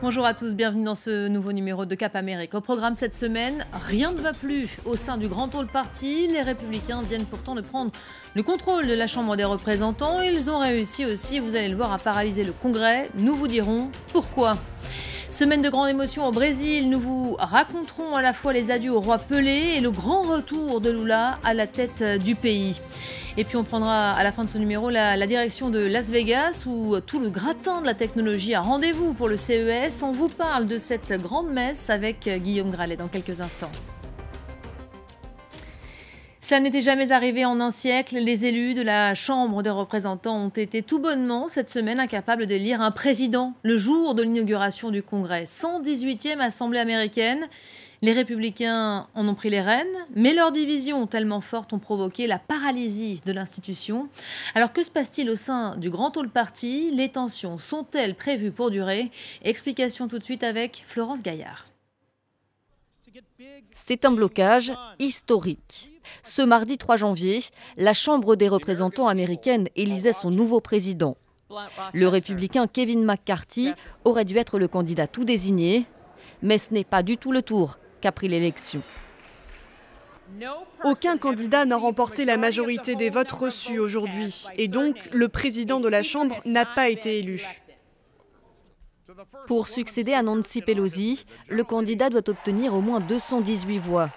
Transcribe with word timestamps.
Bonjour 0.00 0.24
à 0.24 0.32
tous, 0.32 0.54
bienvenue 0.54 0.84
dans 0.84 0.94
ce 0.94 1.26
nouveau 1.26 1.50
numéro 1.50 1.84
de 1.84 1.92
Cap 1.96 2.14
Amérique. 2.14 2.54
Au 2.54 2.60
programme 2.60 2.94
cette 2.94 3.16
semaine, 3.16 3.66
rien 3.72 4.12
ne 4.12 4.18
va 4.18 4.32
plus 4.32 4.76
au 4.84 4.94
sein 4.94 5.16
du 5.16 5.26
Grand 5.26 5.52
Hall 5.56 5.66
Party. 5.66 6.28
Les 6.28 6.40
Républicains 6.40 7.02
viennent 7.02 7.24
pourtant 7.24 7.56
de 7.56 7.62
prendre 7.62 7.90
le 8.36 8.44
contrôle 8.44 8.86
de 8.86 8.94
la 8.94 9.08
Chambre 9.08 9.34
des 9.34 9.42
représentants. 9.42 10.20
Ils 10.20 10.52
ont 10.52 10.60
réussi 10.60 11.04
aussi, 11.04 11.40
vous 11.40 11.56
allez 11.56 11.66
le 11.66 11.76
voir, 11.76 11.92
à 11.92 11.98
paralyser 11.98 12.44
le 12.44 12.52
Congrès. 12.52 13.10
Nous 13.16 13.34
vous 13.34 13.48
dirons 13.48 13.90
pourquoi. 14.12 14.56
Semaine 15.30 15.60
de 15.60 15.68
grande 15.68 15.90
émotion 15.90 16.26
au 16.26 16.32
Brésil, 16.32 16.88
nous 16.88 16.98
vous 16.98 17.36
raconterons 17.38 18.14
à 18.14 18.22
la 18.22 18.32
fois 18.32 18.54
les 18.54 18.70
adieux 18.70 18.92
au 18.92 19.00
roi 19.00 19.18
Pelé 19.18 19.74
et 19.76 19.80
le 19.80 19.90
grand 19.90 20.22
retour 20.22 20.80
de 20.80 20.90
Lula 20.90 21.38
à 21.44 21.52
la 21.52 21.66
tête 21.66 22.02
du 22.24 22.34
pays. 22.34 22.80
Et 23.36 23.44
puis 23.44 23.58
on 23.58 23.62
prendra 23.62 24.12
à 24.12 24.24
la 24.24 24.32
fin 24.32 24.44
de 24.44 24.48
ce 24.48 24.56
numéro 24.56 24.88
la, 24.88 25.26
direction 25.26 25.68
de 25.68 25.80
Las 25.80 26.10
Vegas 26.10 26.64
où 26.66 26.98
tout 27.00 27.20
le 27.20 27.28
gratin 27.28 27.82
de 27.82 27.86
la 27.86 27.92
technologie 27.92 28.54
a 28.54 28.62
rendez-vous 28.62 29.12
pour 29.12 29.28
le 29.28 29.36
CES. 29.36 30.02
On 30.02 30.12
vous 30.12 30.28
parle 30.28 30.66
de 30.66 30.78
cette 30.78 31.12
grande 31.20 31.50
messe 31.50 31.90
avec 31.90 32.26
Guillaume 32.26 32.70
Gralet 32.70 32.96
dans 32.96 33.08
quelques 33.08 33.42
instants. 33.42 33.70
Ça 36.48 36.60
n'était 36.60 36.80
jamais 36.80 37.12
arrivé 37.12 37.44
en 37.44 37.60
un 37.60 37.70
siècle. 37.70 38.16
Les 38.16 38.46
élus 38.46 38.72
de 38.72 38.80
la 38.80 39.14
Chambre 39.14 39.62
des 39.62 39.68
représentants 39.68 40.46
ont 40.46 40.48
été 40.48 40.82
tout 40.82 40.98
bonnement 40.98 41.46
cette 41.46 41.68
semaine 41.68 42.00
incapables 42.00 42.46
de 42.46 42.54
lire 42.54 42.80
un 42.80 42.90
président 42.90 43.52
le 43.62 43.76
jour 43.76 44.14
de 44.14 44.22
l'inauguration 44.22 44.88
du 44.90 45.02
Congrès. 45.02 45.44
118e 45.44 46.38
Assemblée 46.38 46.78
américaine. 46.78 47.46
Les 48.00 48.14
républicains 48.14 49.08
en 49.14 49.28
ont 49.28 49.34
pris 49.34 49.50
les 49.50 49.60
rênes, 49.60 49.84
mais 50.16 50.32
leurs 50.32 50.50
divisions 50.50 51.06
tellement 51.06 51.42
fortes 51.42 51.74
ont 51.74 51.78
provoqué 51.78 52.26
la 52.26 52.38
paralysie 52.38 53.20
de 53.26 53.32
l'institution. 53.32 54.08
Alors 54.54 54.72
que 54.72 54.82
se 54.82 54.90
passe-t-il 54.90 55.28
au 55.28 55.36
sein 55.36 55.76
du 55.76 55.90
Grand 55.90 56.16
Hall 56.16 56.30
Party? 56.30 56.92
Les 56.94 57.10
tensions 57.10 57.58
sont-elles 57.58 58.14
prévues 58.14 58.52
pour 58.52 58.70
durer? 58.70 59.10
Explication 59.44 60.08
tout 60.08 60.16
de 60.16 60.24
suite 60.24 60.44
avec 60.44 60.82
Florence 60.88 61.20
Gaillard. 61.20 61.66
C'est 63.74 64.06
un 64.06 64.12
blocage 64.12 64.72
historique. 64.98 65.97
Ce 66.22 66.42
mardi 66.42 66.78
3 66.78 66.96
janvier, 66.96 67.42
la 67.76 67.92
Chambre 67.92 68.36
des 68.36 68.48
représentants 68.48 69.08
américaine 69.08 69.68
élisait 69.76 70.12
son 70.12 70.30
nouveau 70.30 70.60
président. 70.60 71.16
Le 71.94 72.08
républicain 72.08 72.66
Kevin 72.66 73.04
McCarthy 73.04 73.72
aurait 74.04 74.24
dû 74.24 74.36
être 74.36 74.58
le 74.58 74.68
candidat 74.68 75.06
tout 75.06 75.24
désigné, 75.24 75.86
mais 76.42 76.58
ce 76.58 76.74
n'est 76.74 76.84
pas 76.84 77.02
du 77.02 77.16
tout 77.16 77.32
le 77.32 77.42
tour 77.42 77.78
qu'a 78.00 78.12
pris 78.12 78.28
l'élection. 78.28 78.82
Aucun 80.84 81.16
candidat 81.16 81.64
n'a 81.64 81.76
remporté 81.76 82.24
la 82.24 82.36
majorité 82.36 82.96
des 82.96 83.08
votes 83.10 83.32
reçus 83.32 83.78
aujourd'hui 83.78 84.44
et 84.56 84.68
donc 84.68 84.96
le 85.12 85.28
président 85.28 85.80
de 85.80 85.88
la 85.88 86.02
Chambre 86.02 86.36
n'a 86.44 86.66
pas 86.66 86.90
été 86.90 87.18
élu. 87.18 87.42
Pour 89.46 89.68
succéder 89.68 90.12
à 90.12 90.22
Nancy 90.22 90.60
Pelosi, 90.60 91.24
le 91.48 91.64
candidat 91.64 92.10
doit 92.10 92.28
obtenir 92.28 92.74
au 92.74 92.82
moins 92.82 93.00
218 93.00 93.78
voix. 93.78 94.10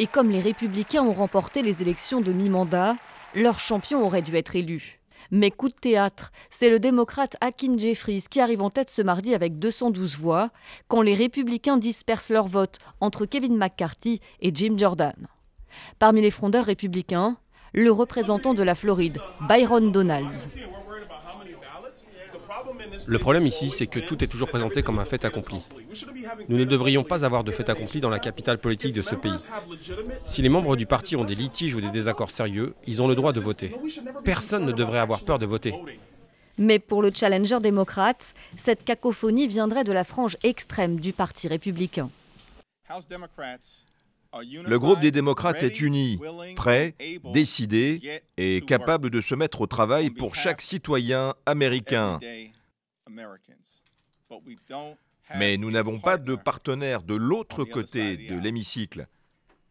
Et 0.00 0.06
comme 0.06 0.30
les 0.30 0.40
républicains 0.40 1.02
ont 1.02 1.12
remporté 1.12 1.60
les 1.60 1.82
élections 1.82 2.20
de 2.20 2.32
mi-mandat, 2.32 2.96
leur 3.34 3.58
champion 3.58 4.06
aurait 4.06 4.22
dû 4.22 4.36
être 4.36 4.54
élu. 4.54 5.00
Mais 5.32 5.50
coup 5.50 5.68
de 5.68 5.74
théâtre, 5.74 6.30
c'est 6.50 6.70
le 6.70 6.78
démocrate 6.78 7.36
Hakim 7.40 7.78
Jeffries 7.78 8.24
qui 8.30 8.40
arrive 8.40 8.62
en 8.62 8.70
tête 8.70 8.90
ce 8.90 9.02
mardi 9.02 9.34
avec 9.34 9.58
212 9.58 10.16
voix, 10.16 10.50
quand 10.86 11.02
les 11.02 11.16
républicains 11.16 11.78
dispersent 11.78 12.30
leur 12.30 12.46
vote 12.46 12.78
entre 13.00 13.26
Kevin 13.26 13.56
McCarthy 13.56 14.20
et 14.40 14.54
Jim 14.54 14.74
Jordan. 14.76 15.26
Parmi 15.98 16.22
les 16.22 16.30
frondeurs 16.30 16.66
républicains, 16.66 17.36
le 17.74 17.90
représentant 17.90 18.54
de 18.54 18.62
la 18.62 18.76
Floride, 18.76 19.18
Byron 19.48 19.90
Donalds. 19.90 20.56
Le 23.08 23.18
problème 23.18 23.46
ici, 23.46 23.70
c'est 23.70 23.86
que 23.86 24.00
tout 24.00 24.22
est 24.22 24.26
toujours 24.26 24.50
présenté 24.50 24.82
comme 24.82 24.98
un 24.98 25.06
fait 25.06 25.24
accompli. 25.24 25.62
Nous 26.50 26.58
ne 26.58 26.64
devrions 26.64 27.04
pas 27.04 27.24
avoir 27.24 27.42
de 27.42 27.50
fait 27.50 27.70
accompli 27.70 28.02
dans 28.02 28.10
la 28.10 28.18
capitale 28.18 28.58
politique 28.58 28.92
de 28.92 29.00
ce 29.00 29.14
pays. 29.14 29.32
Si 30.26 30.42
les 30.42 30.50
membres 30.50 30.76
du 30.76 30.84
parti 30.84 31.16
ont 31.16 31.24
des 31.24 31.34
litiges 31.34 31.74
ou 31.74 31.80
des 31.80 31.88
désaccords 31.88 32.30
sérieux, 32.30 32.74
ils 32.86 33.00
ont 33.00 33.08
le 33.08 33.14
droit 33.14 33.32
de 33.32 33.40
voter. 33.40 33.74
Personne 34.24 34.66
ne 34.66 34.72
devrait 34.72 34.98
avoir 34.98 35.20
peur 35.22 35.38
de 35.38 35.46
voter. 35.46 35.72
Mais 36.58 36.78
pour 36.78 37.00
le 37.00 37.10
challenger 37.14 37.60
démocrate, 37.60 38.34
cette 38.56 38.84
cacophonie 38.84 39.48
viendrait 39.48 39.84
de 39.84 39.92
la 39.92 40.04
frange 40.04 40.36
extrême 40.42 41.00
du 41.00 41.14
Parti 41.14 41.48
républicain. 41.48 42.10
Le 44.66 44.78
groupe 44.78 45.00
des 45.00 45.12
démocrates 45.12 45.62
est 45.62 45.80
uni, 45.80 46.20
prêt, 46.56 46.94
décidé 47.32 48.20
et 48.36 48.60
capable 48.60 49.08
de 49.08 49.22
se 49.22 49.34
mettre 49.34 49.62
au 49.62 49.66
travail 49.66 50.10
pour 50.10 50.34
chaque 50.34 50.60
citoyen 50.60 51.34
américain. 51.46 52.20
Mais 55.36 55.56
nous 55.56 55.70
n'avons 55.70 55.98
pas 55.98 56.16
de 56.16 56.34
partenaire 56.34 57.02
de 57.02 57.14
l'autre 57.14 57.64
côté 57.64 58.16
de 58.16 58.38
l'hémicycle, 58.38 59.06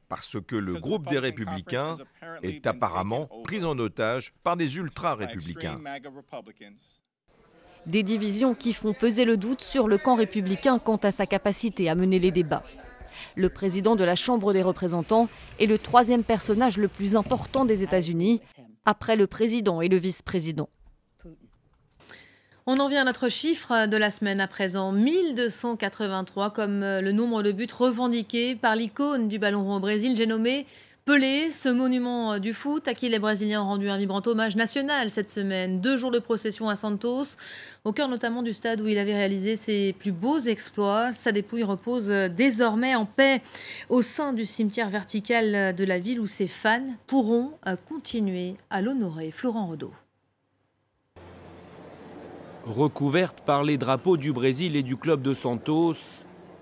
parce 0.08 0.38
que 0.46 0.56
le 0.56 0.74
groupe 0.74 1.10
des 1.10 1.20
républicains 1.20 1.98
est 2.44 2.66
apparemment 2.68 3.28
pris 3.44 3.64
en 3.66 3.78
otage 3.80 4.34
par 4.44 4.58
des 4.58 4.78
ultra-républicains. 4.78 5.80
Des 7.86 8.04
divisions 8.04 8.54
qui 8.54 8.74
font 8.74 8.94
peser 8.94 9.26
le 9.26 9.38
doute 9.38 9.62
sur 9.62 9.88
le 9.88 9.98
camp 9.98 10.16
républicain 10.16 10.78
quant 10.78 10.98
à 10.98 11.12
sa 11.12 11.26
capacité 11.26 11.90
à 11.90 11.96
mener 11.96 12.20
les 12.20 12.32
débats. 12.32 12.64
Le 13.36 13.50
président 13.50 13.96
de 13.96 14.04
la 14.04 14.16
Chambre 14.16 14.54
des 14.54 14.62
représentants 14.62 15.30
est 15.60 15.66
le 15.66 15.80
troisième 15.80 16.24
personnage 16.24 16.78
le 16.78 16.88
plus 16.88 17.16
important 17.16 17.66
des 17.66 17.84
États-Unis, 17.84 18.42
après 18.86 19.16
le 19.16 19.28
président 19.28 19.82
et 19.82 19.90
le 19.90 19.98
vice-président. 19.98 20.70
On 22.70 22.80
en 22.80 22.90
vient 22.90 23.04
à 23.04 23.06
notre 23.06 23.30
chiffre 23.30 23.88
de 23.88 23.96
la 23.96 24.12
semaine 24.12 24.42
à 24.42 24.48
présent, 24.48 24.92
1283 24.92 26.50
comme 26.50 26.84
euh, 26.84 27.00
le 27.00 27.14
nombre 27.14 27.42
de 27.42 27.54
buts 27.54 27.66
revendiqués 27.74 28.56
par 28.56 28.76
l'icône 28.76 29.30
du 29.30 29.40
ballon 29.40 29.64
rond 29.64 29.78
au 29.78 29.80
Brésil, 29.80 30.18
j'ai 30.18 30.26
nommé 30.26 30.66
Pelé, 31.06 31.50
ce 31.50 31.70
monument 31.70 32.34
euh, 32.34 32.40
du 32.40 32.54
foot 32.54 32.86
à 32.90 32.94
qui 32.94 33.08
les 33.08 33.20
Brésiliens 33.20 33.62
ont 33.62 33.68
rendu 33.68 33.90
un 33.90 33.98
vibrant 33.98 34.22
hommage 34.26 34.58
national 34.58 35.10
cette 35.10 35.30
semaine. 35.30 35.80
Deux 35.80 35.96
jours 35.96 36.12
de 36.12 36.20
procession 36.20 36.68
à 36.68 36.76
Santos, 36.76 37.38
au 37.86 37.94
cœur 37.94 38.10
notamment 38.10 38.44
du 38.44 38.52
stade 38.52 38.82
où 38.82 38.88
il 38.90 38.98
avait 38.98 39.16
réalisé 39.16 39.56
ses 39.56 39.94
plus 39.94 40.12
beaux 40.12 40.40
exploits. 40.40 41.14
Sa 41.14 41.32
dépouille 41.32 41.64
repose 41.64 42.12
euh, 42.12 42.28
désormais 42.28 42.96
en 42.96 43.06
paix 43.06 43.42
au 43.88 44.02
sein 44.02 44.34
du 44.34 44.46
cimetière 44.46 44.90
vertical 44.90 45.74
de 45.74 45.84
la 45.86 46.00
ville 46.00 46.20
où 46.20 46.28
ses 46.28 46.48
fans 46.48 46.84
pourront 47.08 47.52
continuer 47.88 48.56
à 48.70 48.82
l'honorer. 48.82 49.32
Florent 49.32 49.68
Rodeau. 49.68 49.94
Recouverte 52.68 53.40
par 53.46 53.64
les 53.64 53.78
drapeaux 53.78 54.18
du 54.18 54.34
Brésil 54.34 54.76
et 54.76 54.84
du 54.84 54.98
club 54.98 55.22
de 55.22 55.34
Santos, 55.34 55.96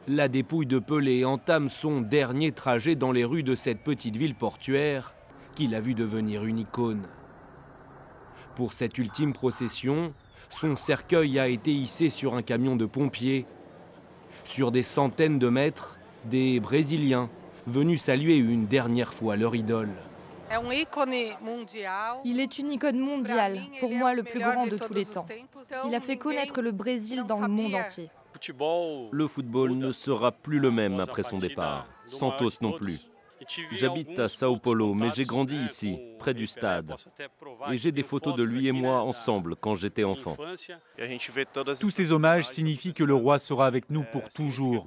la 0.07 0.27
dépouille 0.27 0.67
de 0.67 0.77
Pelé 0.77 1.25
entame 1.25 1.67
son 1.67 1.99
dernier 1.99 2.51
trajet 2.51 2.95
dans 2.95 3.11
les 3.11 3.25
rues 3.25 3.41
de 3.41 3.55
cette 3.55 3.79
petite 3.79 4.15
ville 4.15 4.35
portuaire 4.35 5.15
qu'il 5.55 5.73
a 5.73 5.79
vu 5.79 5.95
devenir 5.95 6.45
une 6.45 6.59
icône. 6.59 7.07
Pour 8.53 8.73
cette 8.73 8.99
ultime 8.99 9.33
procession, 9.33 10.13
son 10.51 10.75
cercueil 10.75 11.39
a 11.39 11.47
été 11.47 11.71
hissé 11.71 12.11
sur 12.11 12.35
un 12.35 12.43
camion 12.43 12.75
de 12.75 12.85
pompiers. 12.85 13.47
Sur 14.43 14.71
des 14.71 14.83
centaines 14.83 15.39
de 15.39 15.49
mètres, 15.49 15.97
des 16.25 16.59
Brésiliens 16.59 17.31
venus 17.65 18.03
saluer 18.03 18.37
une 18.37 18.67
dernière 18.67 19.11
fois 19.11 19.37
leur 19.37 19.55
idole. 19.55 19.89
Il 22.23 22.39
est 22.39 22.59
une 22.59 22.71
icône 22.71 22.99
mondiale, 22.99 23.59
pour 23.79 23.91
moi 23.91 24.13
le 24.13 24.23
plus 24.23 24.39
grand 24.39 24.67
de 24.67 24.77
tous 24.77 24.93
les 24.93 25.05
temps. 25.05 25.25
Il 25.87 25.95
a 25.95 25.99
fait 25.99 26.17
connaître 26.17 26.61
le 26.61 26.71
Brésil 26.71 27.23
dans 27.27 27.39
le 27.39 27.47
monde 27.47 27.75
entier. 27.75 28.09
Le 29.11 29.27
football 29.27 29.71
ne 29.71 29.91
sera 29.91 30.31
plus 30.31 30.59
le 30.59 30.71
même 30.71 30.99
après 30.99 31.23
son 31.23 31.37
départ. 31.37 31.87
Santos 32.07 32.61
non 32.61 32.73
plus. 32.73 33.11
J'habite 33.71 34.17
à 34.19 34.27
Sao 34.27 34.57
Paulo, 34.57 34.93
mais 34.93 35.09
j'ai 35.13 35.25
grandi 35.25 35.57
ici, 35.57 35.99
près 36.19 36.33
du 36.33 36.47
stade. 36.47 36.95
Et 37.71 37.77
j'ai 37.77 37.91
des 37.91 38.03
photos 38.03 38.35
de 38.35 38.43
lui 38.43 38.67
et 38.67 38.71
moi 38.71 39.01
ensemble 39.01 39.55
quand 39.55 39.75
j'étais 39.75 40.03
enfant. 40.03 40.35
Tous 41.79 41.89
ces 41.89 42.11
hommages 42.11 42.47
signifient 42.47 42.93
que 42.93 43.03
le 43.03 43.13
roi 43.13 43.39
sera 43.39 43.67
avec 43.67 43.89
nous 43.89 44.03
pour 44.03 44.29
toujours. 44.29 44.85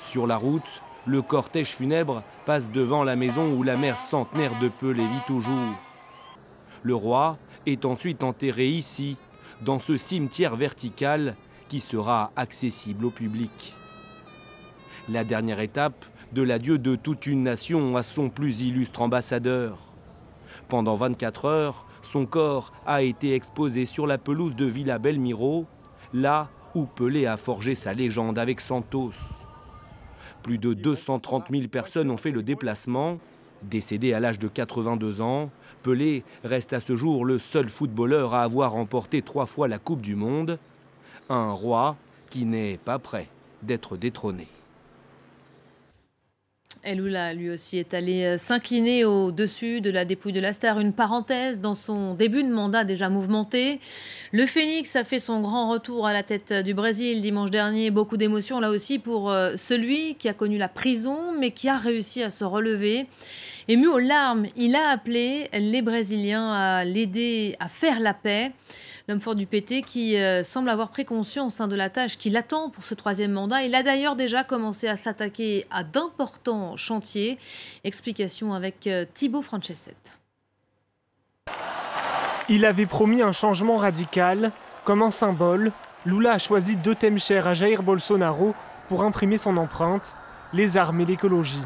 Sur 0.00 0.26
la 0.26 0.36
route, 0.36 0.82
le 1.08 1.22
cortège 1.22 1.70
funèbre 1.70 2.22
passe 2.44 2.70
devant 2.70 3.02
la 3.02 3.16
maison 3.16 3.54
où 3.54 3.62
la 3.62 3.76
mère 3.76 3.98
centenaire 3.98 4.52
de 4.60 4.68
Pelé 4.68 5.02
vit 5.02 5.26
toujours. 5.26 5.74
Le 6.82 6.94
roi 6.94 7.38
est 7.64 7.86
ensuite 7.86 8.22
enterré 8.22 8.68
ici, 8.68 9.16
dans 9.62 9.78
ce 9.78 9.96
cimetière 9.96 10.54
vertical 10.54 11.34
qui 11.68 11.80
sera 11.80 12.30
accessible 12.36 13.06
au 13.06 13.10
public. 13.10 13.74
La 15.08 15.24
dernière 15.24 15.60
étape 15.60 16.04
de 16.32 16.42
l'adieu 16.42 16.76
de 16.76 16.94
toute 16.94 17.26
une 17.26 17.42
nation 17.42 17.96
à 17.96 18.02
son 18.02 18.28
plus 18.28 18.60
illustre 18.60 19.00
ambassadeur. 19.00 19.78
Pendant 20.68 20.94
24 20.94 21.46
heures, 21.46 21.86
son 22.02 22.26
corps 22.26 22.72
a 22.86 23.00
été 23.00 23.34
exposé 23.34 23.86
sur 23.86 24.06
la 24.06 24.18
pelouse 24.18 24.54
de 24.54 24.66
Villa 24.66 24.98
Belmiro, 24.98 25.64
là 26.12 26.48
où 26.74 26.84
Pelé 26.84 27.24
a 27.24 27.38
forgé 27.38 27.74
sa 27.74 27.94
légende 27.94 28.38
avec 28.38 28.60
Santos. 28.60 29.12
Plus 30.42 30.58
de 30.58 30.74
230 30.74 31.46
000 31.50 31.68
personnes 31.68 32.10
ont 32.10 32.16
fait 32.16 32.30
le 32.30 32.42
déplacement. 32.42 33.18
Décédé 33.62 34.12
à 34.12 34.20
l'âge 34.20 34.38
de 34.38 34.48
82 34.48 35.20
ans, 35.20 35.50
Pelé 35.82 36.22
reste 36.44 36.72
à 36.72 36.80
ce 36.80 36.94
jour 36.94 37.24
le 37.24 37.38
seul 37.38 37.68
footballeur 37.68 38.34
à 38.34 38.42
avoir 38.42 38.72
remporté 38.72 39.20
trois 39.22 39.46
fois 39.46 39.66
la 39.66 39.78
Coupe 39.78 40.00
du 40.00 40.14
Monde, 40.14 40.58
un 41.28 41.50
roi 41.50 41.96
qui 42.30 42.44
n'est 42.44 42.78
pas 42.78 42.98
prêt 42.98 43.28
d'être 43.62 43.96
détrôné. 43.96 44.46
Eloula, 46.88 47.34
lui 47.34 47.50
aussi, 47.50 47.76
est 47.76 47.92
allé 47.92 48.24
euh, 48.24 48.38
s'incliner 48.38 49.04
au-dessus 49.04 49.80
de 49.80 49.90
la 49.90 50.04
dépouille 50.04 50.32
de 50.32 50.40
la 50.40 50.54
star. 50.54 50.80
Une 50.80 50.94
parenthèse 50.94 51.60
dans 51.60 51.74
son 51.74 52.14
début 52.14 52.42
de 52.42 52.48
mandat 52.48 52.84
déjà 52.84 53.10
mouvementé. 53.10 53.78
Le 54.32 54.46
Phoenix 54.46 54.96
a 54.96 55.04
fait 55.04 55.18
son 55.18 55.40
grand 55.40 55.70
retour 55.70 56.06
à 56.06 56.12
la 56.14 56.22
tête 56.22 56.52
du 56.52 56.72
Brésil 56.72 57.20
dimanche 57.20 57.50
dernier. 57.50 57.90
Beaucoup 57.90 58.16
d'émotions 58.16 58.58
là 58.58 58.70
aussi 58.70 58.98
pour 58.98 59.30
euh, 59.30 59.52
celui 59.56 60.14
qui 60.14 60.28
a 60.28 60.34
connu 60.34 60.56
la 60.56 60.68
prison, 60.68 61.18
mais 61.38 61.50
qui 61.50 61.68
a 61.68 61.76
réussi 61.76 62.22
à 62.22 62.30
se 62.30 62.44
relever. 62.44 63.06
Ému 63.68 63.86
aux 63.88 63.98
larmes, 63.98 64.46
il 64.56 64.74
a 64.74 64.88
appelé 64.88 65.50
les 65.52 65.82
Brésiliens 65.82 66.52
à 66.52 66.84
l'aider 66.86 67.54
à 67.60 67.68
faire 67.68 68.00
la 68.00 68.14
paix. 68.14 68.52
L'homme 69.08 69.22
fort 69.22 69.34
du 69.34 69.46
PT 69.46 69.80
qui 69.86 70.18
euh, 70.18 70.42
semble 70.42 70.68
avoir 70.68 70.90
pris 70.90 71.06
conscience 71.06 71.62
hein, 71.62 71.68
de 71.68 71.74
la 71.74 71.88
tâche 71.88 72.18
qui 72.18 72.28
l'attend 72.28 72.68
pour 72.68 72.84
ce 72.84 72.94
troisième 72.94 73.32
mandat. 73.32 73.62
Il 73.62 73.74
a 73.74 73.82
d'ailleurs 73.82 74.16
déjà 74.16 74.44
commencé 74.44 74.86
à 74.86 74.96
s'attaquer 74.96 75.64
à 75.70 75.82
d'importants 75.82 76.76
chantiers. 76.76 77.38
Explication 77.84 78.52
avec 78.52 78.86
euh, 78.86 79.06
Thibaut 79.14 79.40
Francesette. 79.40 80.12
Il 82.50 82.66
avait 82.66 82.84
promis 82.84 83.22
un 83.22 83.32
changement 83.32 83.76
radical. 83.76 84.52
Comme 84.84 85.00
un 85.00 85.10
symbole, 85.10 85.72
Lula 86.04 86.34
a 86.34 86.38
choisi 86.38 86.76
deux 86.76 86.94
thèmes 86.94 87.18
chers 87.18 87.46
à 87.46 87.54
Jair 87.54 87.82
Bolsonaro 87.82 88.54
pour 88.88 89.02
imprimer 89.02 89.38
son 89.38 89.56
empreinte, 89.56 90.16
les 90.52 90.76
armes 90.76 91.00
et 91.00 91.06
l'écologie. 91.06 91.64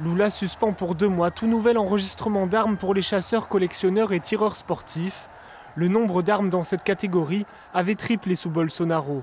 Lula 0.00 0.28
suspend 0.28 0.74
pour 0.74 0.94
deux 0.94 1.08
mois 1.08 1.30
tout 1.30 1.46
nouvel 1.46 1.78
enregistrement 1.78 2.46
d'armes 2.46 2.76
pour 2.76 2.92
les 2.92 3.00
chasseurs, 3.00 3.48
collectionneurs 3.48 4.12
et 4.12 4.20
tireurs 4.20 4.56
sportifs. 4.56 5.30
Le 5.76 5.88
nombre 5.88 6.22
d'armes 6.22 6.48
dans 6.48 6.64
cette 6.64 6.82
catégorie 6.82 7.44
avait 7.72 7.94
triplé 7.94 8.34
sous 8.36 8.50
Bolsonaro. 8.50 9.22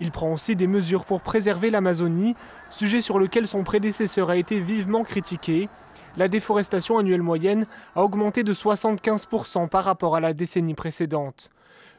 Il 0.00 0.10
prend 0.10 0.32
aussi 0.32 0.56
des 0.56 0.66
mesures 0.66 1.04
pour 1.04 1.20
préserver 1.20 1.70
l'Amazonie, 1.70 2.34
sujet 2.70 3.00
sur 3.00 3.18
lequel 3.18 3.46
son 3.46 3.62
prédécesseur 3.62 4.30
a 4.30 4.36
été 4.36 4.58
vivement 4.58 5.04
critiqué. 5.04 5.68
La 6.16 6.28
déforestation 6.28 6.98
annuelle 6.98 7.22
moyenne 7.22 7.66
a 7.94 8.02
augmenté 8.02 8.42
de 8.42 8.52
75% 8.52 9.68
par 9.68 9.84
rapport 9.84 10.16
à 10.16 10.20
la 10.20 10.34
décennie 10.34 10.74
précédente. 10.74 11.50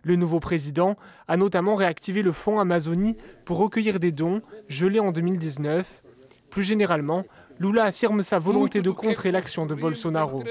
Le 0.04 0.18
nouveau 0.18 0.42
président 0.42 0.98
a 1.30 1.38
notamment 1.38 1.76
réactivé 1.76 2.24
le 2.24 2.34
fonds 2.34 2.60
Amazonie 2.60 3.16
pour 3.46 3.58
recueillir 3.58 4.00
des 4.00 4.12
dons, 4.12 4.42
gelés 4.68 5.00
en 5.00 5.14
2019. 5.14 6.04
Plus 6.50 6.64
généralement, 6.64 7.24
Lula 7.60 7.86
affirme 7.86 8.22
sa 8.22 8.38
volonté 8.38 8.82
de 8.82 8.92
contrer 8.92 9.32
l'action 9.32 9.66
de 9.66 9.76
Bolsonaro. 9.76 10.44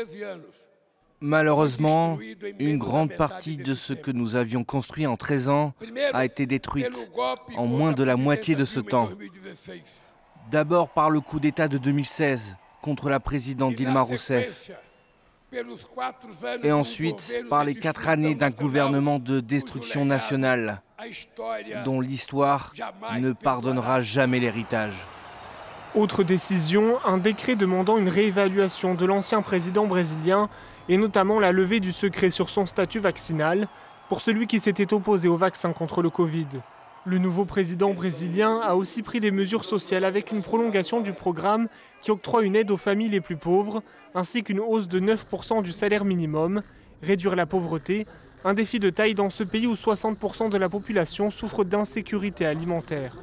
Malheureusement, 1.23 2.19
une 2.59 2.79
grande 2.79 3.13
partie 3.13 3.57
de 3.57 3.75
ce 3.75 3.93
que 3.93 4.11
nous 4.11 4.35
avions 4.35 4.65
construit 4.65 5.07
en 5.07 5.17
13 5.17 5.49
ans 5.49 5.73
a 6.13 6.25
été 6.25 6.47
détruite 6.47 7.09
en 7.57 7.67
moins 7.67 7.93
de 7.93 8.03
la 8.03 8.17
moitié 8.17 8.57
de 8.57 8.65
ce 8.65 8.81
temps. 8.81 9.09
D'abord 10.51 10.91
par 10.91 11.11
le 11.11 11.21
coup 11.21 11.39
d'État 11.39 11.69
de 11.69 11.79
2016 11.79 12.57
contre 12.83 13.09
la 13.09 13.21
présidente 13.21 13.77
Dilma 13.77 14.01
Rousseff. 14.01 14.73
Et 16.65 16.73
ensuite 16.73 17.33
par 17.49 17.65
les 17.65 17.75
quatre 17.75 18.09
années 18.09 18.35
d'un 18.35 18.51
gouvernement 18.51 19.21
de 19.21 19.39
destruction 19.39 20.05
nationale 20.05 20.83
dont 21.85 22.01
l'histoire 22.01 22.73
ne 23.21 23.31
pardonnera 23.31 24.03
jamais 24.03 24.41
l'héritage. 24.41 24.95
Autre 25.95 26.25
décision, 26.25 26.99
un 27.05 27.19
décret 27.19 27.55
demandant 27.55 27.99
une 27.99 28.09
réévaluation 28.09 28.95
de 28.95 29.05
l'ancien 29.05 29.43
président 29.43 29.87
brésilien 29.87 30.49
et 30.93 30.99
notamment 30.99 31.41
la 31.41 31.53
levée 31.53 31.81
du 31.81 31.91
secret 31.91 32.29
sur 32.29 32.51
son 32.51 32.67
statut 32.67 32.99
vaccinal 32.99 33.67
pour 34.11 34.21
celui 34.21 34.47
qui 34.47 34.61
s'était 34.61 34.93
opposé 34.93 35.27
au 35.27 35.39
vaccin 35.39 35.73
contre 35.73 36.03
le 36.03 36.11
Covid. 36.11 36.49
Le 37.07 37.17
nouveau 37.17 37.47
président 37.47 37.95
brésilien 37.95 38.61
a 38.61 38.75
aussi 38.75 39.01
pris 39.01 39.19
des 39.19 39.31
mesures 39.31 39.65
sociales 39.65 40.05
avec 40.05 40.33
une 40.33 40.43
prolongation 40.43 41.01
du 41.01 41.15
programme 41.15 41.69
qui 42.03 42.11
octroie 42.11 42.43
une 42.43 42.57
aide 42.57 42.71
aux 42.71 42.77
familles 42.77 43.09
les 43.09 43.23
plus 43.23 43.39
pauvres, 43.39 43.83
ainsi 44.15 44.43
qu'une 44.43 44.61
hausse 44.61 44.87
de 44.87 45.01
9% 45.01 45.63
du 45.63 45.73
salaire 45.73 46.05
minimum. 46.05 46.61
Réduire 47.01 47.37
la 47.37 47.47
pauvreté, 47.47 48.05
un 48.45 48.53
défi 48.53 48.79
de 48.79 48.91
taille 48.91 49.15
dans 49.15 49.31
ce 49.31 49.45
pays 49.45 49.67
où 49.67 49.73
60% 49.73 50.51
de 50.51 50.59
la 50.59 50.69
population 50.69 51.31
souffre 51.31 51.65
d'insécurité 51.65 52.45
alimentaire. 52.45 53.17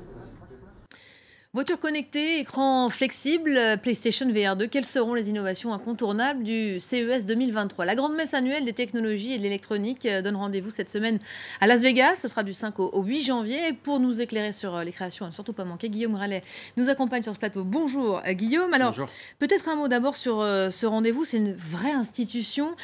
Voiture 1.52 1.80
connectée, 1.80 2.42
écran 2.42 2.92
flexible, 2.92 3.60
PlayStation 3.82 4.32
VR 4.32 4.56
2, 4.56 4.68
quelles 4.68 4.86
seront 4.86 5.16
les 5.16 5.30
innovations 5.30 5.74
incontournables 5.74 6.44
du 6.44 6.80
CES 6.80 7.26
2023 7.26 7.86
La 7.86 7.96
grande 7.96 8.14
messe 8.14 8.36
annuelle 8.36 8.66
des 8.66 8.74
technologies 8.74 9.34
et 9.34 9.40
de 9.40 9.42
l'électronique 9.42 10.06
euh, 10.06 10.22
donne 10.22 10.36
rendez-vous 10.36 10.70
cette 10.70 10.90
semaine 10.90 11.18
à 11.60 11.66
Las 11.66 11.82
Vegas. 11.82 12.18
Ce 12.18 12.28
sera 12.28 12.44
du 12.44 12.54
5 12.54 12.80
au 12.80 13.02
8 13.02 13.24
janvier. 13.24 13.74
Pour 13.74 14.00
nous 14.00 14.22
éclairer 14.22 14.52
sur 14.52 14.76
euh, 14.76 14.84
les 14.84 14.92
créations, 14.92 15.26
ne 15.26 15.32
surtout 15.32 15.54
pas 15.54 15.64
manquer, 15.64 15.90
Guillaume 15.90 16.14
Rallet 16.14 16.42
nous 16.78 16.88
accompagne 16.88 17.24
sur 17.24 17.34
ce 17.34 17.40
plateau. 17.40 17.64
Bonjour 17.64 18.22
euh, 18.28 18.34
Guillaume. 18.34 18.72
Alors, 18.76 18.96
peut-être 19.40 19.70
un 19.70 19.76
mot 19.76 19.88
d'abord 19.88 20.18
sur 20.18 20.42
ce 20.44 20.86
rendez-vous. 20.86 21.26
C'est 21.26 21.38
une 21.38 21.56
vraie 21.56 21.94
institution 21.94 22.76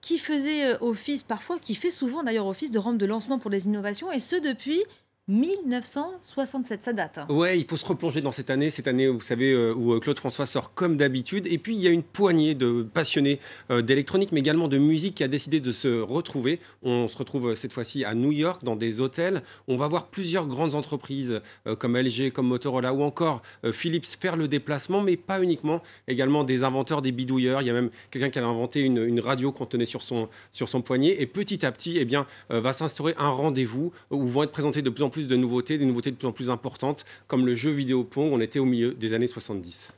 qui 0.00 0.18
faisait 0.18 0.80
office 0.80 1.24
parfois, 1.24 1.58
qui 1.58 1.74
fait 1.74 1.90
souvent 1.90 2.22
d'ailleurs 2.22 2.46
office 2.46 2.70
de 2.70 2.78
rampe 2.78 2.98
de 2.98 3.06
lancement 3.06 3.40
pour 3.40 3.50
les 3.50 3.66
innovations, 3.66 4.12
et 4.12 4.20
ce 4.20 4.36
depuis 4.36 4.84
1967, 5.28 6.84
ça 6.84 6.92
date. 6.92 7.18
Hein. 7.18 7.26
Ouais, 7.28 7.58
il 7.58 7.66
faut 7.66 7.76
se 7.76 7.84
replonger 7.84 8.20
dans 8.20 8.30
cette 8.30 8.48
année, 8.48 8.70
cette 8.70 8.86
année, 8.86 9.08
vous 9.08 9.20
savez, 9.20 9.50
euh, 9.50 9.74
où 9.74 9.92
euh, 9.92 9.98
Claude 9.98 10.20
François 10.20 10.46
sort 10.46 10.72
comme 10.72 10.96
d'habitude. 10.96 11.48
Et 11.48 11.58
puis, 11.58 11.74
il 11.74 11.82
y 11.82 11.88
a 11.88 11.90
une 11.90 12.04
poignée 12.04 12.54
de 12.54 12.84
passionnés 12.94 13.40
euh, 13.72 13.82
d'électronique, 13.82 14.30
mais 14.30 14.38
également 14.38 14.68
de 14.68 14.78
musique 14.78 15.16
qui 15.16 15.24
a 15.24 15.28
décidé 15.28 15.58
de 15.58 15.72
se 15.72 16.00
retrouver. 16.00 16.60
On 16.84 17.08
se 17.08 17.18
retrouve 17.18 17.56
cette 17.56 17.72
fois-ci 17.72 18.04
à 18.04 18.14
New 18.14 18.30
York, 18.30 18.62
dans 18.62 18.76
des 18.76 19.00
hôtels. 19.00 19.42
On 19.66 19.76
va 19.76 19.88
voir 19.88 20.06
plusieurs 20.06 20.46
grandes 20.46 20.76
entreprises 20.76 21.40
comme 21.80 21.96
LG, 21.96 22.30
comme 22.30 22.46
Motorola 22.46 22.94
ou 22.94 23.02
encore 23.02 23.42
Philips 23.72 24.06
faire 24.06 24.36
le 24.36 24.46
déplacement, 24.46 25.02
mais 25.02 25.16
pas 25.16 25.42
uniquement. 25.42 25.82
Également 26.06 26.44
des 26.44 26.62
inventeurs, 26.62 27.02
des 27.02 27.10
bidouilleurs. 27.10 27.62
Il 27.62 27.66
y 27.66 27.70
a 27.70 27.72
même 27.72 27.90
quelqu'un 28.12 28.30
qui 28.30 28.38
avait 28.38 28.46
inventé 28.46 28.80
une, 28.80 29.20
radio 29.20 29.50
qu'on 29.50 29.66
tenait 29.66 29.86
sur 29.86 30.02
son, 30.02 30.28
sur 30.52 30.68
son 30.68 30.82
poignet. 30.82 31.16
Et 31.18 31.26
petit 31.26 31.66
à 31.66 31.72
petit, 31.72 31.96
eh 31.98 32.04
bien, 32.04 32.26
va 32.48 32.72
s'instaurer 32.72 33.14
un 33.18 33.30
rendez-vous 33.30 33.92
où 34.10 34.26
vont 34.26 34.44
être 34.44 34.52
présentés 34.52 34.82
de 34.82 34.90
plus 34.90 35.02
en 35.02 35.10
plus 35.10 35.15
de 35.24 35.36
nouveautés, 35.36 35.78
des 35.78 35.86
nouveautés 35.86 36.10
de 36.10 36.16
plus 36.16 36.28
en 36.28 36.32
plus 36.32 36.50
importantes, 36.50 37.04
comme 37.26 37.46
le 37.46 37.54
jeu 37.54 37.70
vidéo 37.70 38.04
Pong. 38.04 38.30
On 38.32 38.40
était 38.40 38.58
au 38.58 38.66
milieu 38.66 38.92
des 38.92 39.14
années 39.14 39.26
70. 39.26 39.88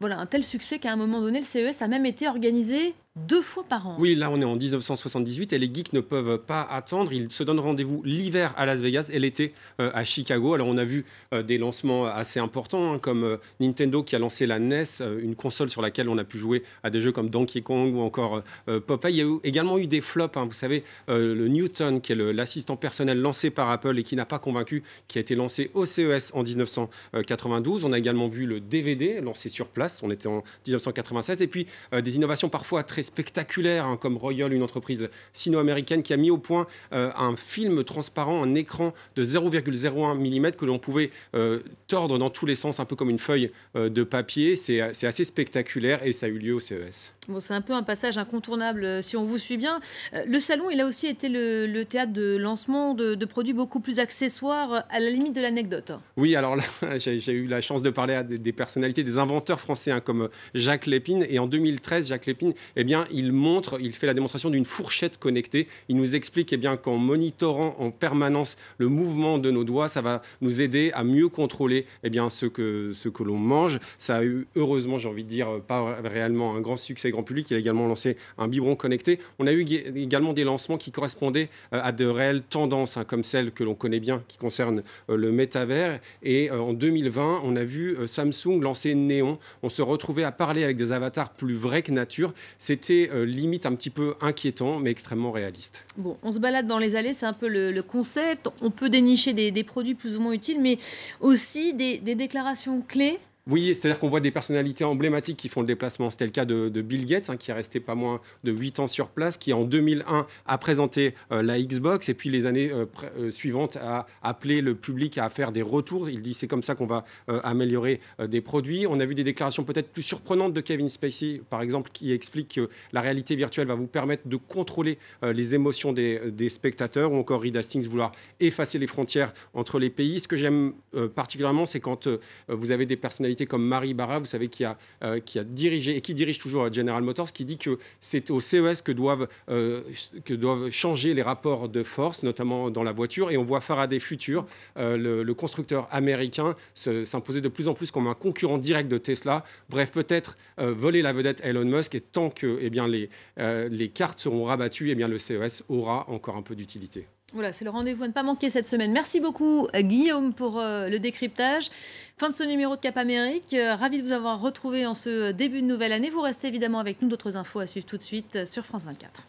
Voilà, 0.00 0.18
un 0.20 0.26
tel 0.26 0.44
succès 0.44 0.78
qu'à 0.78 0.92
un 0.92 0.96
moment 0.96 1.20
donné, 1.20 1.40
le 1.40 1.44
CES 1.44 1.82
a 1.82 1.88
même 1.88 2.06
été 2.06 2.28
organisé 2.28 2.94
deux 3.26 3.42
fois 3.42 3.64
par 3.64 3.86
an. 3.86 3.96
Oui, 3.98 4.14
là 4.14 4.30
on 4.30 4.40
est 4.40 4.44
en 4.44 4.56
1978 4.56 5.52
et 5.52 5.58
les 5.58 5.70
geeks 5.72 5.92
ne 5.92 6.00
peuvent 6.00 6.38
pas 6.38 6.62
attendre. 6.62 7.12
Ils 7.12 7.30
se 7.32 7.42
donnent 7.42 7.60
rendez-vous 7.60 8.02
l'hiver 8.04 8.54
à 8.56 8.66
Las 8.66 8.80
Vegas 8.80 9.10
et 9.12 9.18
l'été 9.18 9.52
euh, 9.80 9.90
à 9.94 10.04
Chicago. 10.04 10.54
Alors 10.54 10.68
on 10.68 10.78
a 10.78 10.84
vu 10.84 11.04
euh, 11.32 11.42
des 11.42 11.58
lancements 11.58 12.06
assez 12.06 12.40
importants 12.40 12.92
hein, 12.92 12.98
comme 12.98 13.24
euh, 13.24 13.36
Nintendo 13.60 14.02
qui 14.02 14.16
a 14.16 14.18
lancé 14.18 14.46
la 14.46 14.58
NES, 14.58 14.84
une 15.20 15.34
console 15.34 15.70
sur 15.70 15.82
laquelle 15.82 16.08
on 16.08 16.18
a 16.18 16.24
pu 16.24 16.38
jouer 16.38 16.62
à 16.82 16.90
des 16.90 17.00
jeux 17.00 17.12
comme 17.12 17.30
Donkey 17.30 17.62
Kong 17.62 17.94
ou 17.94 18.00
encore 18.00 18.42
Popeye. 18.86 19.12
Il 19.12 19.16
y 19.16 19.22
a 19.22 19.38
également 19.44 19.78
eu 19.78 19.86
des 19.86 20.00
flops. 20.00 20.36
Hein. 20.36 20.46
vous 20.46 20.52
savez, 20.52 20.84
le 21.08 21.48
Newton 21.48 22.00
qui 22.00 22.12
est 22.12 22.16
l'assistant 22.16 22.76
personnel 22.76 23.20
lancé 23.20 23.50
par 23.50 23.70
Apple 23.70 23.98
et 23.98 24.04
qui 24.04 24.16
n'a 24.16 24.26
pas 24.26 24.38
convaincu, 24.38 24.82
qui 25.08 25.18
a 25.18 25.20
été 25.20 25.34
lancé 25.34 25.70
au 25.74 25.86
CES 25.86 26.32
en 26.34 26.42
1992. 26.42 27.84
On 27.84 27.92
a 27.92 27.98
également 27.98 28.28
vu 28.28 28.46
le 28.46 28.60
DVD 28.60 29.20
lancé 29.20 29.48
sur 29.48 29.66
place. 29.66 30.00
On 30.02 30.10
était 30.10 30.28
en 30.28 30.42
1996 30.66 31.42
et 31.42 31.46
puis 31.46 31.66
des 31.92 32.16
innovations 32.16 32.48
parfois 32.48 32.82
très 32.82 33.02
spectaculaire, 33.08 33.86
hein, 33.86 33.96
comme 33.96 34.16
Royal, 34.16 34.52
une 34.52 34.62
entreprise 34.62 35.08
sino-américaine 35.32 36.02
qui 36.02 36.12
a 36.12 36.16
mis 36.16 36.30
au 36.30 36.38
point 36.38 36.66
euh, 36.92 37.10
un 37.16 37.36
film 37.36 37.82
transparent, 37.84 38.42
un 38.42 38.54
écran 38.54 38.94
de 39.16 39.24
0,01 39.24 40.14
mm 40.14 40.52
que 40.52 40.64
l'on 40.64 40.78
pouvait 40.78 41.10
euh, 41.34 41.60
tordre 41.86 42.18
dans 42.18 42.30
tous 42.30 42.46
les 42.46 42.54
sens, 42.54 42.80
un 42.80 42.84
peu 42.84 42.96
comme 42.96 43.10
une 43.10 43.18
feuille 43.18 43.50
euh, 43.76 43.88
de 43.88 44.04
papier. 44.04 44.56
C'est 44.56 44.80
assez 44.80 45.24
spectaculaire 45.24 46.04
et 46.04 46.12
ça 46.12 46.26
a 46.26 46.28
eu 46.28 46.38
lieu 46.38 46.54
au 46.54 46.60
CES. 46.60 47.12
Bon, 47.28 47.40
c'est 47.40 47.52
un 47.52 47.60
peu 47.60 47.74
un 47.74 47.82
passage 47.82 48.16
incontournable 48.16 49.02
si 49.02 49.14
on 49.16 49.22
vous 49.22 49.36
suit 49.36 49.58
bien. 49.58 49.80
Le 50.26 50.40
salon, 50.40 50.70
il 50.70 50.80
a 50.80 50.86
aussi 50.86 51.06
été 51.06 51.28
le, 51.28 51.82
théâtre 51.84 52.12
de 52.12 52.36
lancement 52.36 52.94
de, 52.94 53.22
produits 53.26 53.52
beaucoup 53.52 53.80
plus 53.80 53.98
accessoires, 53.98 54.84
à 54.88 54.98
la 54.98 55.10
limite 55.10 55.34
de 55.36 55.42
l'anecdote. 55.42 55.92
Oui, 56.16 56.36
alors 56.36 56.56
là, 56.56 56.64
j'ai 56.98 57.32
eu 57.32 57.46
la 57.46 57.60
chance 57.60 57.82
de 57.82 57.90
parler 57.90 58.14
à 58.14 58.22
des, 58.22 58.52
personnalités, 58.52 59.04
des 59.04 59.18
inventeurs 59.18 59.60
français 59.60 59.90
hein, 59.90 60.00
comme 60.00 60.30
Jacques 60.54 60.86
Lépine. 60.86 61.26
Et 61.28 61.38
en 61.38 61.46
2013, 61.46 62.08
Jacques 62.08 62.24
Lépine 62.24 62.54
eh 62.76 62.84
bien, 62.84 62.97
il 63.10 63.32
montre, 63.32 63.78
il 63.80 63.94
fait 63.94 64.06
la 64.06 64.14
démonstration 64.14 64.50
d'une 64.50 64.64
fourchette 64.64 65.18
connectée. 65.18 65.68
Il 65.88 65.96
nous 65.96 66.14
explique 66.14 66.52
eh 66.52 66.56
bien 66.56 66.76
qu'en 66.76 66.96
monitorant 66.96 67.76
en 67.78 67.90
permanence 67.90 68.56
le 68.78 68.88
mouvement 68.88 69.38
de 69.38 69.50
nos 69.50 69.64
doigts, 69.64 69.88
ça 69.88 70.00
va 70.00 70.22
nous 70.40 70.60
aider 70.60 70.90
à 70.94 71.04
mieux 71.04 71.28
contrôler 71.28 71.86
eh 72.04 72.10
bien 72.10 72.30
ce 72.30 72.46
que 72.46 72.92
ce 72.94 73.08
que 73.08 73.22
l'on 73.22 73.38
mange. 73.38 73.78
Ça 73.98 74.16
a 74.16 74.24
eu 74.24 74.46
heureusement, 74.56 74.98
j'ai 74.98 75.08
envie 75.08 75.24
de 75.24 75.28
dire, 75.28 75.60
pas 75.66 75.98
réellement 76.02 76.54
un 76.54 76.60
grand 76.60 76.76
succès 76.76 77.10
grand 77.10 77.22
public. 77.22 77.48
Il 77.50 77.56
a 77.56 77.58
également 77.58 77.86
lancé 77.86 78.16
un 78.38 78.48
biberon 78.48 78.76
connecté. 78.76 79.18
On 79.38 79.46
a 79.46 79.52
eu 79.52 79.62
également 79.62 80.32
des 80.32 80.44
lancements 80.44 80.78
qui 80.78 80.90
correspondaient 80.90 81.48
euh, 81.72 81.80
à 81.82 81.92
de 81.92 82.06
réelles 82.06 82.42
tendances, 82.42 82.96
hein, 82.96 83.04
comme 83.04 83.24
celles 83.24 83.52
que 83.52 83.64
l'on 83.64 83.74
connaît 83.74 84.00
bien, 84.00 84.22
qui 84.28 84.36
concernent 84.36 84.82
euh, 85.10 85.16
le 85.16 85.30
métavers. 85.32 86.00
Et 86.22 86.50
euh, 86.50 86.60
en 86.60 86.72
2020, 86.72 87.42
on 87.44 87.56
a 87.56 87.64
vu 87.64 87.96
Samsung 88.06 88.60
lancer 88.60 88.94
Néon. 88.94 89.38
On 89.62 89.68
se 89.68 89.82
retrouvait 89.82 90.24
à 90.24 90.32
parler 90.32 90.64
avec 90.64 90.76
des 90.76 90.92
avatars 90.92 91.30
plus 91.30 91.54
vrais 91.54 91.82
que 91.82 91.92
nature. 91.92 92.32
C'était 92.80 93.24
limite 93.24 93.66
un 93.66 93.74
petit 93.74 93.90
peu 93.90 94.14
inquiétant, 94.20 94.78
mais 94.78 94.90
extrêmement 94.90 95.32
réaliste. 95.32 95.84
Bon, 95.96 96.16
on 96.22 96.30
se 96.30 96.38
balade 96.38 96.66
dans 96.66 96.78
les 96.78 96.94
allées, 96.94 97.12
c'est 97.12 97.26
un 97.26 97.32
peu 97.32 97.48
le, 97.48 97.82
concept. 97.82 98.48
On 98.62 98.70
peut 98.70 98.88
dénicher 98.88 99.32
des, 99.32 99.64
produits 99.64 99.94
plus 99.94 100.16
ou 100.18 100.20
moins 100.20 100.32
utiles, 100.32 100.60
mais 100.60 100.78
aussi 101.20 101.74
des 101.74 101.98
déclarations 102.14 102.82
clés 102.86 103.18
oui, 103.48 103.74
c'est-à-dire 103.74 103.98
qu'on 103.98 104.10
voit 104.10 104.20
des 104.20 104.30
personnalités 104.30 104.84
emblématiques 104.84 105.38
qui 105.38 105.48
font 105.48 105.62
le 105.62 105.66
déplacement. 105.66 106.10
C'était 106.10 106.26
le 106.26 106.32
cas 106.32 106.44
de, 106.44 106.68
Bill 106.82 107.06
Gates, 107.06 107.30
hein, 107.30 107.38
qui 107.38 107.50
est 107.50 107.54
resté 107.54 107.80
pas 107.80 107.94
moins 107.94 108.20
de 108.44 108.52
8 108.52 108.80
ans 108.80 108.86
sur 108.86 109.08
place, 109.08 109.38
qui 109.38 109.54
en 109.54 109.64
2001 109.64 110.26
a 110.44 110.58
présenté 110.58 111.14
euh, 111.32 111.42
la 111.42 111.58
Xbox 111.58 112.10
et 112.10 112.14
puis 112.14 112.28
les 112.28 112.44
années 112.44 112.70
euh, 112.70 112.84
euh, 113.18 113.30
suivantes 113.30 113.76
a 113.76 114.06
appelé 114.22 114.60
le 114.60 114.74
public 114.74 115.16
à 115.16 115.30
faire 115.30 115.50
des 115.50 115.62
retours. 115.62 116.10
Il 116.10 116.20
dit 116.20 116.34
c'est 116.34 116.46
comme 116.46 116.62
ça 116.62 116.74
qu'on 116.74 116.86
va 116.86 117.06
améliorer 117.42 118.00
des 118.26 118.40
produits. 118.40 118.86
On 118.86 119.00
a 119.00 119.06
vu 119.06 119.14
des 119.14 119.24
déclarations 119.24 119.64
peut-être 119.64 119.90
plus 119.90 120.02
surprenantes 120.02 120.52
de 120.52 120.60
Kevin 120.60 120.90
Spacey, 120.90 121.40
par 121.48 121.62
exemple, 121.62 121.90
qui 121.92 122.12
explique 122.12 122.56
que 122.56 122.68
la 122.92 123.00
réalité 123.00 123.34
virtuelle 123.34 123.66
va 123.66 123.74
vous 123.74 123.86
permettre 123.86 124.28
de 124.28 124.36
contrôler 124.36 124.98
les 125.22 125.54
émotions 125.54 125.92
des, 125.92 126.30
des, 126.30 126.48
spectateurs, 126.50 127.12
ou 127.12 127.16
encore 127.16 127.42
Reed 127.42 127.56
Hastings 127.56 127.86
vouloir 127.86 128.12
effacer 128.40 128.78
les 128.78 128.86
frontières 128.86 129.32
entre 129.54 129.78
les 129.78 129.90
pays. 129.90 130.20
Ce 130.20 130.28
que 130.28 130.36
j'aime 130.36 130.72
particulièrement, 131.14 131.66
c'est 131.66 131.80
quand 131.80 132.08
vous 132.48 132.70
avez 132.72 132.86
des 132.86 132.96
personnalités 132.96 133.37
comme 133.46 133.64
Marie 133.64 133.94
Barra, 133.94 134.18
vous 134.18 134.26
savez, 134.26 134.48
qui 134.48 134.64
a, 134.64 134.76
euh, 135.02 135.20
dirigé 135.44 135.96
et 135.96 136.00
qui 136.00 136.14
dirige 136.14 136.38
toujours 136.38 136.72
General 136.72 137.02
Motors, 137.02 137.32
qui 137.32 137.44
dit 137.44 137.58
que 137.58 137.78
c'est 138.00 138.30
au 138.30 138.40
CES 138.40 138.82
que 138.82 138.92
doivent, 138.92 139.28
euh, 139.48 139.82
que 140.24 140.34
doivent 140.34 140.70
changer 140.70 141.14
les 141.14 141.22
rapports 141.22 141.68
de 141.68 141.82
force, 141.82 142.22
notamment 142.22 142.70
dans 142.70 142.82
la 142.82 142.92
voiture. 142.92 143.30
Et 143.30 143.36
on 143.36 143.44
voit 143.44 143.60
Faraday 143.60 143.98
Future, 143.98 144.46
euh, 144.76 144.96
le, 144.96 145.34
constructeur 145.34 145.86
américain, 145.92 146.56
s'imposer 146.74 147.40
de 147.40 147.48
plus 147.48 147.68
en 147.68 147.74
plus 147.74 147.92
comme 147.92 148.08
un 148.08 148.14
concurrent 148.14 148.58
direct 148.58 148.88
de 148.88 148.98
Tesla. 148.98 149.44
Bref, 149.68 149.92
peut-être 149.92 150.36
voler 150.56 151.00
la 151.00 151.12
vedette 151.12 151.40
Elon 151.44 151.64
Musk. 151.64 151.94
Et 151.94 152.00
tant 152.00 152.30
que 152.30 152.58
eh 152.60 152.70
bien, 152.70 152.88
les, 152.88 153.08
les 153.36 153.88
cartes 153.88 154.18
seront 154.18 154.44
rabattues, 154.44 154.90
eh 154.90 154.94
bien, 154.96 155.06
le 155.06 155.18
CES 155.18 155.62
aura 155.68 156.10
encore 156.10 156.36
un 156.36 156.42
peu 156.42 156.56
d'utilité. 156.56 157.06
Voilà, 157.34 157.52
c'est 157.52 157.64
le 157.64 157.70
rendez-vous 157.70 158.04
à 158.04 158.08
ne 158.08 158.12
pas 158.12 158.22
manquer 158.22 158.48
cette 158.48 158.64
semaine. 158.64 158.90
Merci 158.92 159.20
beaucoup 159.20 159.68
Guillaume 159.74 160.32
pour 160.32 160.60
le 160.60 160.96
décryptage. 160.98 161.70
Fin 162.18 162.30
de 162.30 162.34
ce 162.34 162.42
numéro 162.42 162.74
de 162.74 162.80
Cap 162.80 162.96
Amérique. 162.96 163.54
Euh, 163.54 163.76
ravi 163.76 164.02
de 164.02 164.06
vous 164.06 164.12
avoir 164.12 164.40
retrouvé 164.40 164.86
en 164.86 164.94
ce 164.94 165.30
début 165.30 165.62
de 165.62 165.66
nouvelle 165.66 165.92
année. 165.92 166.10
Vous 166.10 166.20
restez 166.20 166.48
évidemment 166.48 166.80
avec 166.80 167.00
nous. 167.00 167.08
D'autres 167.08 167.36
infos 167.36 167.60
à 167.60 167.66
suivre 167.68 167.86
tout 167.86 167.96
de 167.96 168.02
suite 168.02 168.44
sur 168.44 168.66
France 168.66 168.86
24. 168.86 169.22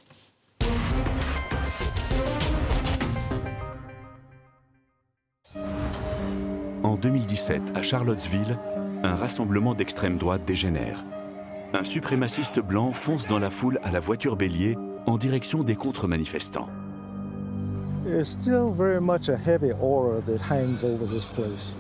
En 6.82 6.96
2017, 6.96 7.62
à 7.76 7.84
Charlottesville, 7.84 8.58
un 9.04 9.16
rassemblement 9.16 9.76
d'extrême 9.76 10.18
droite 10.18 10.46
dégénère. 10.46 11.06
Un 11.74 11.84
suprémaciste 11.84 12.60
blanc 12.60 12.92
fonce 12.92 13.28
dans 13.28 13.38
la 13.38 13.52
foule 13.52 13.80
à 13.84 13.92
la 13.92 14.00
voiture 14.00 14.36
bélier 14.36 14.76
en 15.06 15.18
direction 15.20 15.64
des 15.64 15.76
contre-manifestants. 15.76 16.70
Still 18.24 18.72
very 18.72 19.00
much 19.00 19.30
a 19.30 19.38
heavy 19.38 19.72
aura 19.82 20.22
that 20.22 20.40
hangs 20.40 20.84
over 20.84 21.06
this 21.06 21.28
place. 21.28 21.76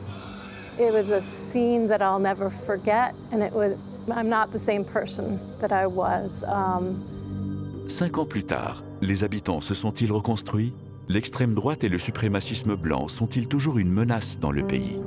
It 0.79 0.93
was 0.93 1.09
a 1.09 1.21
scene 1.21 1.88
that 1.88 2.01
I'll 2.01 2.19
never 2.19 2.50
forget, 2.50 3.13
and 3.33 3.43
it 3.43 3.53
was, 3.53 4.09
I'm 4.09 4.29
not 4.29 4.51
the 4.51 4.59
same 4.59 4.86
person 4.86 5.39
that 5.59 5.71
I 5.71 5.88
was. 5.88 6.43
Um... 6.45 6.95
Cinq 7.88 8.17
ans 8.17 8.25
plus 8.25 8.43
tard, 8.43 8.83
les 9.01 9.24
habitants 9.24 9.62
se 9.62 9.74
sont-ils 9.74 10.12
reconstruits? 10.12 10.74
L'extrême 11.09 11.53
droite 11.53 11.83
et 11.83 11.89
le 11.89 11.98
suprémacisme 11.98 12.75
blanc 12.75 13.07
sont-ils 13.07 13.48
toujours 13.48 13.77
une 13.77 13.91
menace 13.91 14.39
dans 14.39 14.51
le 14.51 14.65
pays? 14.65 15.00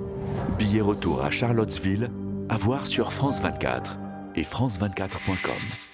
Billet 0.59 0.81
retour 0.81 1.23
à 1.23 1.31
Charlottesville, 1.31 2.11
à 2.49 2.57
voir 2.59 2.87
sur 2.87 3.13
France 3.13 3.41
24 3.41 3.99
et 4.35 4.43
France24.com. 4.43 5.92